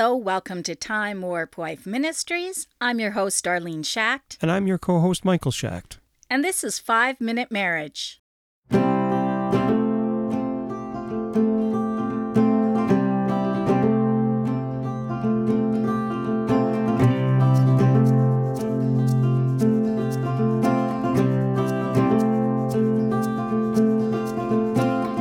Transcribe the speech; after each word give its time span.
Hello, 0.00 0.16
welcome 0.16 0.62
to 0.62 0.74
Time 0.74 1.20
Warp 1.20 1.58
Wife 1.58 1.84
Ministries. 1.84 2.66
I'm 2.80 2.98
your 3.00 3.10
host, 3.10 3.44
Darlene 3.44 3.84
Schacht, 3.84 4.38
And 4.40 4.50
I'm 4.50 4.66
your 4.66 4.78
co 4.78 4.98
host, 4.98 5.26
Michael 5.26 5.52
Schacht. 5.52 5.98
and 6.30 6.42
this 6.42 6.64
is 6.64 6.78
Five 6.78 7.20
Minute 7.20 7.50
Marriage. 7.50 8.22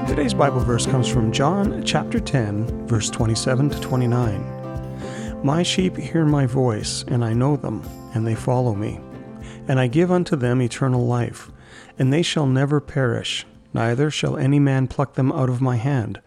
Today's 0.08 0.34
Bible 0.34 0.62
verse 0.62 0.86
comes 0.86 1.10
from 1.10 1.34
John 1.34 1.84
chapter 1.84 2.22
10, 2.22 2.88
verse 2.88 3.10
27 3.10 3.72
to 3.72 3.80
29. 3.82 4.59
My 5.44 5.64
sheep 5.64 5.96
hear 5.96 6.26
my 6.26 6.46
voice, 6.46 7.06
and 7.08 7.24
I 7.24 7.32
know 7.32 7.56
them, 7.56 7.82
and 8.14 8.28
they 8.28 8.36
follow 8.36 8.76
me. 8.76 9.00
And 9.70 9.80
I 9.80 9.88
give 9.88 10.12
unto 10.12 10.36
them 10.36 10.62
eternal 10.62 11.08
life, 11.08 11.50
and 11.98 12.12
they 12.12 12.22
shall 12.22 12.46
never 12.46 12.82
perish, 12.82 13.46
neither 13.74 14.12
shall 14.12 14.36
any 14.36 14.60
man 14.60 14.88
pluck 14.88 15.14
them 15.14 15.32
out 15.32 15.50
of 15.50 15.62
my 15.62 15.78
hand. 15.78 16.20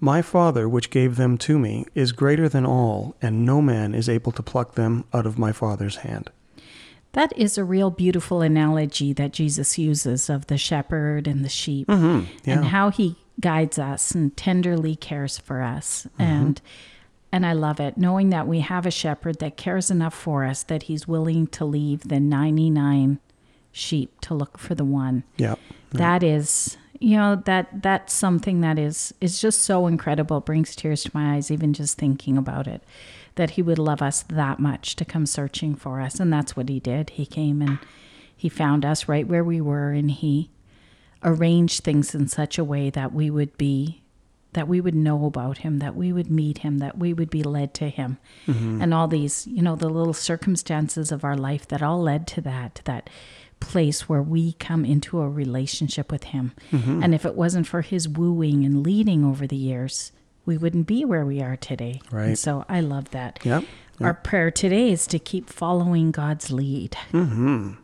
My 0.00 0.20
Father, 0.20 0.68
which 0.68 0.90
gave 0.90 1.16
them 1.16 1.38
to 1.38 1.58
me, 1.58 1.86
is 1.94 2.12
greater 2.12 2.46
than 2.46 2.66
all, 2.66 3.16
and 3.22 3.46
no 3.46 3.62
man 3.62 3.94
is 3.94 4.08
able 4.08 4.32
to 4.32 4.42
pluck 4.42 4.74
them 4.74 5.06
out 5.14 5.24
of 5.24 5.38
my 5.38 5.52
Father's 5.52 5.96
hand. 5.96 6.30
That 7.12 7.32
is 7.36 7.56
a 7.56 7.64
real 7.64 7.90
beautiful 7.90 8.42
analogy 8.42 9.14
that 9.14 9.32
Jesus 9.32 9.78
uses 9.78 10.28
of 10.28 10.48
the 10.48 10.58
shepherd 10.58 11.26
and 11.26 11.42
the 11.42 11.48
sheep 11.48 11.88
mm-hmm. 11.88 12.26
yeah. 12.44 12.56
and 12.56 12.64
how 12.66 12.90
he 12.90 13.16
guides 13.40 13.78
us 13.78 14.10
and 14.12 14.36
tenderly 14.36 14.94
cares 14.94 15.38
for 15.38 15.62
us. 15.62 16.06
Mm-hmm. 16.18 16.22
And 16.22 16.60
and 17.32 17.46
I 17.46 17.54
love 17.54 17.80
it 17.80 17.96
knowing 17.96 18.30
that 18.30 18.46
we 18.46 18.60
have 18.60 18.86
a 18.86 18.90
shepherd 18.90 19.38
that 19.38 19.56
cares 19.56 19.90
enough 19.90 20.14
for 20.14 20.44
us 20.44 20.62
that 20.64 20.84
he's 20.84 21.08
willing 21.08 21.46
to 21.48 21.64
leave 21.64 22.06
the 22.06 22.20
99 22.20 23.18
sheep 23.72 24.20
to 24.20 24.34
look 24.34 24.58
for 24.58 24.74
the 24.74 24.84
one. 24.84 25.24
Yeah. 25.38 25.54
That 25.90 26.22
is 26.22 26.76
you 27.00 27.16
know 27.16 27.34
that 27.46 27.82
that's 27.82 28.14
something 28.14 28.60
that 28.60 28.78
is 28.78 29.12
is 29.20 29.40
just 29.40 29.62
so 29.62 29.88
incredible 29.88 30.38
It 30.38 30.44
brings 30.44 30.76
tears 30.76 31.02
to 31.02 31.10
my 31.12 31.34
eyes 31.34 31.50
even 31.50 31.72
just 31.72 31.98
thinking 31.98 32.38
about 32.38 32.68
it 32.68 32.84
that 33.34 33.50
he 33.50 33.62
would 33.62 33.78
love 33.78 34.00
us 34.00 34.22
that 34.28 34.60
much 34.60 34.94
to 34.96 35.04
come 35.04 35.26
searching 35.26 35.74
for 35.74 36.00
us 36.00 36.20
and 36.20 36.32
that's 36.32 36.56
what 36.56 36.68
he 36.68 36.78
did 36.78 37.10
he 37.10 37.26
came 37.26 37.60
and 37.60 37.78
he 38.36 38.48
found 38.48 38.84
us 38.84 39.08
right 39.08 39.26
where 39.26 39.42
we 39.42 39.60
were 39.60 39.90
and 39.90 40.12
he 40.12 40.50
arranged 41.24 41.82
things 41.82 42.14
in 42.14 42.28
such 42.28 42.56
a 42.56 42.64
way 42.64 42.88
that 42.88 43.12
we 43.12 43.30
would 43.30 43.58
be 43.58 44.01
that 44.54 44.68
we 44.68 44.80
would 44.80 44.94
know 44.94 45.24
about 45.24 45.58
him 45.58 45.78
that 45.78 45.96
we 45.96 46.12
would 46.12 46.30
meet 46.30 46.58
him 46.58 46.78
that 46.78 46.98
we 46.98 47.12
would 47.12 47.30
be 47.30 47.42
led 47.42 47.72
to 47.74 47.88
him. 47.88 48.18
Mm-hmm. 48.46 48.82
And 48.82 48.94
all 48.94 49.08
these 49.08 49.46
you 49.46 49.62
know 49.62 49.76
the 49.76 49.88
little 49.88 50.14
circumstances 50.14 51.12
of 51.12 51.24
our 51.24 51.36
life 51.36 51.66
that 51.68 51.82
all 51.82 52.02
led 52.02 52.26
to 52.28 52.40
that 52.42 52.74
to 52.76 52.84
that 52.84 53.10
place 53.60 54.08
where 54.08 54.22
we 54.22 54.54
come 54.54 54.84
into 54.84 55.20
a 55.20 55.28
relationship 55.28 56.10
with 56.10 56.24
him. 56.24 56.52
Mm-hmm. 56.72 57.02
And 57.02 57.14
if 57.14 57.24
it 57.24 57.36
wasn't 57.36 57.68
for 57.68 57.82
his 57.82 58.08
wooing 58.08 58.64
and 58.64 58.82
leading 58.82 59.24
over 59.24 59.46
the 59.46 59.56
years 59.56 60.12
we 60.44 60.56
wouldn't 60.56 60.86
be 60.86 61.04
where 61.04 61.24
we 61.24 61.40
are 61.40 61.56
today. 61.56 62.00
Right. 62.10 62.28
and 62.28 62.38
so 62.38 62.64
i 62.68 62.80
love 62.80 63.10
that. 63.10 63.38
Yep. 63.44 63.64
our 64.00 64.14
prayer 64.14 64.50
today 64.50 64.90
is 64.90 65.06
to 65.08 65.18
keep 65.18 65.48
following 65.48 66.10
god's 66.10 66.50
lead 66.50 66.96
mm-hmm. 67.12 67.74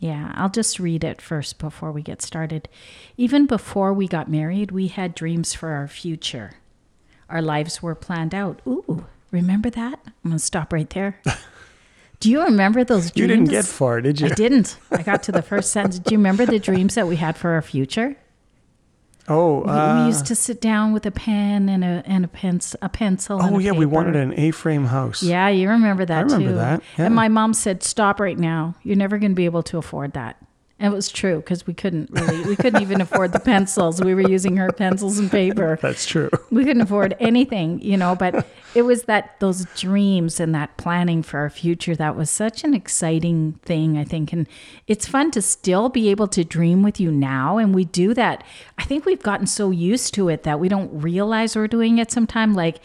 Yeah, 0.00 0.32
I'll 0.34 0.48
just 0.48 0.80
read 0.80 1.04
it 1.04 1.20
first 1.20 1.58
before 1.58 1.92
we 1.92 2.00
get 2.00 2.22
started. 2.22 2.70
Even 3.18 3.46
before 3.46 3.92
we 3.92 4.08
got 4.08 4.30
married, 4.30 4.70
we 4.70 4.88
had 4.88 5.14
dreams 5.14 5.52
for 5.52 5.68
our 5.68 5.86
future. 5.86 6.52
Our 7.28 7.42
lives 7.42 7.82
were 7.82 7.94
planned 7.94 8.34
out. 8.34 8.62
Ooh, 8.66 9.04
remember 9.30 9.68
that? 9.68 10.00
I'm 10.06 10.30
going 10.30 10.38
to 10.38 10.38
stop 10.38 10.72
right 10.72 10.88
there. 10.88 11.20
Do 12.20 12.30
you 12.30 12.42
remember 12.42 12.82
those 12.82 13.10
dreams? 13.10 13.16
You 13.16 13.26
didn't 13.26 13.50
get 13.50 13.66
far, 13.66 14.00
did 14.00 14.20
you? 14.20 14.28
I 14.28 14.30
didn't. 14.30 14.78
I 14.90 15.02
got 15.02 15.22
to 15.24 15.32
the 15.32 15.42
first 15.42 15.70
sentence. 15.70 15.98
Do 15.98 16.14
you 16.14 16.18
remember 16.18 16.46
the 16.46 16.58
dreams 16.58 16.94
that 16.94 17.06
we 17.06 17.16
had 17.16 17.36
for 17.36 17.50
our 17.50 17.62
future? 17.62 18.16
Oh, 19.30 19.60
We, 19.62 19.70
uh, 19.70 20.00
we 20.02 20.06
used 20.08 20.26
to 20.26 20.34
sit 20.34 20.60
down 20.60 20.92
with 20.92 21.06
a 21.06 21.10
pen 21.12 21.68
and 21.68 21.84
a 21.84 22.02
and 22.04 22.24
a 22.24 22.28
pencil, 22.28 22.78
a 22.82 22.88
pencil. 22.88 23.40
and 23.40 23.54
oh 23.54 23.58
yeah, 23.60 23.70
we 23.70 23.86
wanted 23.86 24.16
an 24.16 24.34
A-frame 24.36 24.86
house. 24.86 25.22
Yeah, 25.22 25.48
you 25.48 25.68
remember 25.70 26.04
that 26.04 26.18
I 26.18 26.22
remember 26.22 26.48
too. 26.50 26.54
that, 26.56 26.82
yeah. 26.98 27.06
And 27.06 27.14
my 27.14 27.28
mom 27.28 27.54
said, 27.54 27.82
"Stop 27.84 28.18
right 28.18 28.38
now. 28.38 28.74
You're 28.82 28.96
never 28.96 29.18
going 29.18 29.30
to 29.30 29.36
be 29.36 29.44
able 29.44 29.62
to 29.64 29.78
afford 29.78 30.12
that." 30.14 30.36
And 30.82 30.94
it 30.94 30.96
was 30.96 31.10
true 31.10 31.36
because 31.36 31.66
we 31.66 31.74
couldn't 31.74 32.08
really, 32.10 32.42
we 32.44 32.56
couldn't 32.56 32.80
even 32.80 33.02
afford 33.02 33.32
the 33.32 33.38
pencils. 33.38 34.00
We 34.00 34.14
were 34.14 34.26
using 34.26 34.56
her 34.56 34.72
pencils 34.72 35.18
and 35.18 35.30
paper. 35.30 35.78
That's 35.82 36.06
true. 36.06 36.30
We 36.50 36.64
couldn't 36.64 36.80
afford 36.80 37.14
anything, 37.20 37.82
you 37.82 37.98
know. 37.98 38.16
But 38.16 38.46
it 38.74 38.80
was 38.80 39.02
that 39.02 39.38
those 39.40 39.66
dreams 39.76 40.40
and 40.40 40.54
that 40.54 40.78
planning 40.78 41.22
for 41.22 41.38
our 41.38 41.50
future 41.50 41.94
that 41.96 42.16
was 42.16 42.30
such 42.30 42.64
an 42.64 42.72
exciting 42.72 43.60
thing, 43.62 43.98
I 43.98 44.04
think. 44.04 44.32
And 44.32 44.48
it's 44.86 45.06
fun 45.06 45.30
to 45.32 45.42
still 45.42 45.90
be 45.90 46.08
able 46.08 46.28
to 46.28 46.44
dream 46.44 46.82
with 46.82 46.98
you 46.98 47.10
now, 47.10 47.58
and 47.58 47.74
we 47.74 47.84
do 47.84 48.14
that. 48.14 48.42
I 48.78 48.84
think 48.84 49.04
we've 49.04 49.22
gotten 49.22 49.46
so 49.46 49.70
used 49.70 50.14
to 50.14 50.30
it 50.30 50.44
that 50.44 50.60
we 50.60 50.70
don't 50.70 51.02
realize 51.02 51.56
we're 51.56 51.68
doing 51.68 51.98
it. 51.98 52.10
Sometime 52.10 52.54
like 52.54 52.80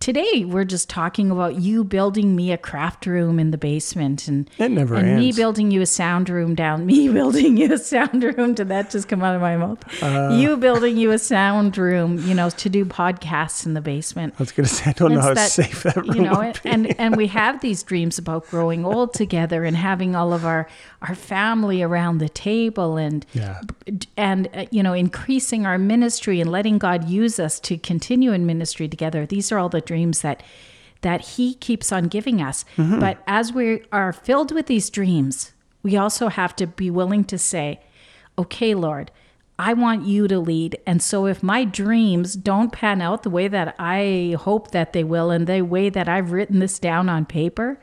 today 0.00 0.44
we're 0.44 0.64
just 0.64 0.90
talking 0.90 1.30
about 1.30 1.54
you 1.56 1.82
building 1.82 2.36
me 2.36 2.52
a 2.52 2.58
craft 2.58 3.06
room 3.06 3.38
in 3.40 3.50
the 3.50 3.56
basement 3.58 4.28
and 4.28 4.48
It 4.58 4.70
never 4.70 4.94
and 4.94 5.16
me 5.18 5.32
building 5.32 5.70
you 5.70 5.80
a 5.80 5.86
sound 5.86 6.28
room 6.28 6.54
down 6.54 6.84
me 6.84 7.08
building 7.12 7.56
you 7.56 7.72
a 7.72 7.78
sound 7.78 8.22
room 8.22 8.52
did 8.54 8.68
that 8.68 8.90
just 8.90 9.08
come 9.08 9.22
out 9.22 9.34
of 9.34 9.40
my 9.40 9.56
mouth 9.56 9.82
Uh. 10.02 10.30
you 10.34 10.56
building 10.58 10.96
you 10.98 11.12
a 11.12 11.18
sound 11.18 11.76
room 11.78 12.18
you 12.28 12.34
know 12.34 12.50
to 12.50 12.68
do 12.68 12.84
podcasts 12.84 13.64
in 13.64 13.72
the 13.72 13.80
basement 13.80 14.34
I 14.38 14.42
was 14.42 14.52
gonna 14.52 14.68
say 14.68 14.90
I 14.90 14.92
don't 14.92 15.14
know 15.14 15.20
how 15.22 15.30
It's 15.32 15.52
safe 15.54 15.82
that 15.84 15.96
room 15.96 16.14
you 16.14 16.22
know 16.22 16.38
would 16.40 16.60
be. 16.62 16.68
and 16.68 17.00
and 17.00 17.16
we 17.16 17.26
have 17.28 17.60
these 17.62 17.82
dreams 17.82 18.18
about 18.18 18.46
growing 18.48 18.84
old 18.84 19.14
together 19.14 19.64
and 19.64 19.76
having 19.76 20.14
all 20.14 20.32
of 20.34 20.44
our 20.44 20.68
our 21.02 21.14
family 21.14 21.82
around 21.82 22.18
the 22.18 22.28
table 22.28 22.96
and 22.96 23.24
Yeah. 23.32 23.60
and 24.16 24.48
uh, 24.54 24.66
you 24.70 24.82
know 24.82 24.92
increasing 24.92 25.64
our 25.64 25.78
ministry 25.78 26.40
and 26.40 26.50
letting 26.52 26.78
God 26.78 27.08
use 27.08 27.40
us 27.40 27.58
to 27.60 27.78
continue 27.78 28.32
in 28.32 28.44
ministry 28.44 28.88
together 28.88 29.24
these 29.24 29.50
are 29.50 29.58
all 29.58 29.68
the 29.70 29.85
dreams 29.86 30.20
that 30.20 30.42
that 31.02 31.20
he 31.36 31.54
keeps 31.54 31.92
on 31.92 32.04
giving 32.08 32.40
us 32.42 32.64
Mm-hmm. 32.76 33.00
but 33.00 33.18
as 33.26 33.52
we 33.52 33.82
are 33.92 34.12
filled 34.12 34.50
with 34.52 34.66
these 34.66 34.90
dreams 34.90 35.52
we 35.82 35.96
also 35.96 36.28
have 36.28 36.54
to 36.56 36.66
be 36.66 36.90
willing 36.90 37.24
to 37.24 37.38
say 37.38 37.80
okay 38.38 38.74
lord 38.74 39.10
I 39.58 39.72
want 39.72 40.04
you 40.04 40.28
to 40.28 40.38
lead. 40.38 40.78
And 40.86 41.02
so 41.02 41.24
if 41.24 41.42
my 41.42 41.64
dreams 41.64 42.34
don't 42.34 42.70
pan 42.72 43.00
out 43.00 43.22
the 43.22 43.30
way 43.30 43.48
that 43.48 43.74
I 43.78 44.36
hope 44.38 44.72
that 44.72 44.92
they 44.92 45.02
will 45.02 45.30
and 45.30 45.46
the 45.46 45.62
way 45.62 45.88
that 45.88 46.08
I've 46.08 46.30
written 46.30 46.58
this 46.58 46.78
down 46.78 47.08
on 47.08 47.24
paper, 47.24 47.80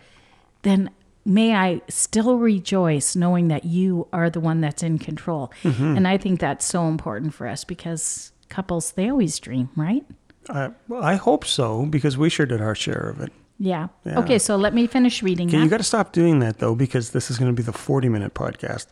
then 0.61 0.91
may 1.25 1.55
I 1.55 1.81
still 1.89 2.37
rejoice 2.37 3.15
knowing 3.15 3.47
that 3.47 3.65
you 3.65 4.07
are 4.13 4.29
the 4.29 4.39
one 4.39 4.61
that's 4.61 4.83
in 4.83 4.99
control. 4.99 5.51
And 5.63 6.07
I 6.07 6.15
think 6.19 6.39
that's 6.39 6.63
so 6.63 6.87
important 6.87 7.33
for 7.33 7.47
us 7.47 7.63
because 7.63 8.31
couples, 8.49 8.91
they 8.91 9.09
always 9.09 9.39
dream, 9.39 9.69
right? 9.75 10.05
I, 10.49 10.71
well, 10.87 11.03
I 11.03 11.15
hope 11.15 11.45
so 11.45 11.85
because 11.85 12.17
we 12.17 12.29
sure 12.29 12.45
did 12.45 12.61
our 12.61 12.75
share 12.75 13.09
of 13.09 13.19
it. 13.21 13.31
Yeah. 13.59 13.87
Yeah. 14.05 14.19
Okay, 14.19 14.39
so 14.39 14.55
let 14.57 14.73
me 14.73 14.87
finish 14.87 15.23
reading 15.23 15.47
Okay, 15.47 15.57
that. 15.57 15.63
you 15.63 15.69
got 15.69 15.77
to 15.77 15.83
stop 15.83 16.11
doing 16.11 16.39
that 16.39 16.59
though 16.59 16.75
because 16.75 17.11
this 17.11 17.29
is 17.31 17.37
going 17.37 17.49
to 17.49 17.55
be 17.55 17.63
the 17.63 17.71
40-minute 17.71 18.33
podcast. 18.33 18.87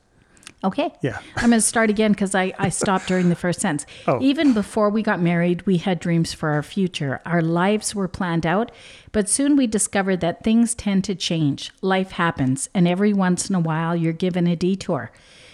Okay. 0.63 0.91
Yeah. 1.01 1.17
I'm 1.37 1.49
going 1.49 1.59
to 1.59 1.61
start 1.61 1.89
again 1.89 2.11
because 2.11 2.35
I, 2.35 2.53
I 2.59 2.69
stopped 2.69 3.07
during 3.07 3.29
the 3.29 3.35
first 3.35 3.59
sentence. 3.59 3.85
Oh. 4.07 4.19
Even 4.21 4.53
before 4.53 4.89
we 4.89 5.01
got 5.01 5.19
married, 5.19 5.65
we 5.65 5.77
had 5.77 5.99
dreams 5.99 6.33
for 6.33 6.49
our 6.49 6.61
future. 6.63 7.19
Our 7.25 7.41
lives 7.41 7.95
were 7.95 8.07
planned 8.07 8.45
out, 8.45 8.71
but 9.11 9.27
soon 9.29 9.55
we 9.55 9.65
discovered 9.67 10.21
that 10.21 10.43
things 10.43 10.75
tend 10.75 11.03
to 11.05 11.15
change. 11.15 11.71
Life 11.81 12.11
happens, 12.11 12.69
and 12.73 12.87
every 12.87 13.13
once 13.13 13.49
in 13.49 13.55
a 13.55 13.59
while, 13.59 13.95
you're 13.95 14.13
given 14.13 14.47
a 14.47 14.55
detour. 14.55 15.11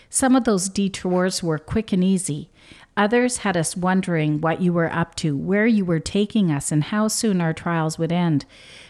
Some 0.10 0.36
of 0.36 0.44
those 0.46 0.70
detours 0.70 1.42
were 1.44 1.58
quick 1.58 1.92
and 1.94 2.04
easy. 2.04 2.50
Others 2.98 3.38
had 3.38 3.56
us 3.56 3.78
wondering 3.78 4.42
what 4.42 4.60
you 4.60 4.74
were 4.74 4.92
up 4.92 5.14
to, 5.16 5.38
where 5.38 5.68
you 5.68 5.86
were 5.86 6.00
taking 6.00 6.52
us, 6.52 6.72
and 6.72 6.86
how 6.86 7.08
soon 7.08 7.40
our 7.40 7.54
trials 7.54 8.00
would 8.00 8.12
end. 8.12 8.44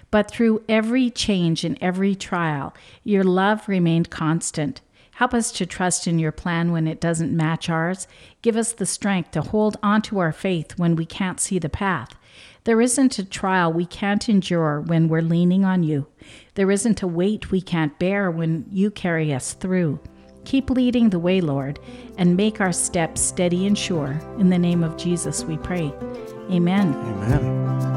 But 0.09 0.31
through 0.31 0.63
every 0.69 1.09
change 1.09 1.65
and 1.65 1.77
every 1.81 2.15
trial, 2.15 2.73
your 3.03 3.25
love 3.25 3.67
remained 3.67 4.09
constant. 4.09 4.79
Help 5.15 5.33
us 5.33 5.51
to 5.51 5.65
trust 5.65 6.07
in 6.07 6.19
your 6.19 6.31
plan 6.31 6.71
when 6.71 6.87
it 6.87 7.01
doesn't 7.01 7.35
match 7.35 7.69
ours. 7.69 8.07
Give 8.41 8.55
us 8.55 8.71
the 8.71 8.85
strength 8.85 9.31
to 9.31 9.41
hold 9.41 9.75
onto 9.83 10.19
our 10.19 10.31
faith 10.31 10.77
when 10.77 10.95
we 10.95 11.05
can't 11.05 11.41
see 11.41 11.59
the 11.59 11.69
path. 11.69 12.15
There 12.63 12.79
isn't 12.79 13.19
a 13.19 13.25
trial 13.25 13.73
we 13.73 13.85
can't 13.85 14.29
endure 14.29 14.79
when 14.79 15.07
we're 15.07 15.21
leaning 15.21 15.65
on 15.65 15.83
you. 15.83 16.07
There 16.53 16.71
isn't 16.71 17.01
a 17.01 17.07
weight 17.07 17.51
we 17.51 17.61
can't 17.61 17.97
bear 17.99 18.31
when 18.31 18.65
you 18.71 18.91
carry 18.91 19.33
us 19.33 19.53
through. 19.53 19.99
Keep 20.47 20.69
leading 20.69 21.09
the 21.09 21.19
way, 21.19 21.41
Lord, 21.41 21.77
and 22.17 22.37
make 22.37 22.61
our 22.61 22.71
steps 22.71 23.19
steady 23.19 23.67
and 23.67 23.77
sure. 23.77 24.17
In 24.39 24.49
the 24.49 24.57
name 24.57 24.81
of 24.81 24.95
Jesus 24.95 25.43
we 25.43 25.57
pray. 25.57 25.93
Amen. 26.49 26.95
Amen. 26.95 27.96